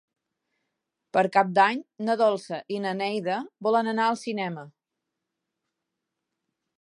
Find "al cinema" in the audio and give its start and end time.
4.15-4.67